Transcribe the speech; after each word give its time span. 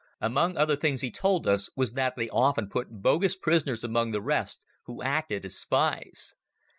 Among 0.19 0.57
other 0.57 0.75
things 0.75 1.01
he 1.01 1.11
told 1.11 1.45
us 1.45 1.69
was 1.75 1.91
that 1.91 2.15
they 2.15 2.27
often 2.29 2.69
put 2.69 2.89
bogus 3.03 3.35
prisoners 3.35 3.83
among 3.83 4.13
the 4.13 4.21
rest, 4.23 4.65
who 4.87 5.03
acted 5.03 5.45
as 5.45 5.55
spies. 5.55 6.33